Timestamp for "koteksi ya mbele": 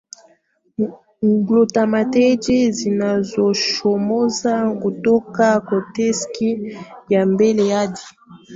5.67-7.63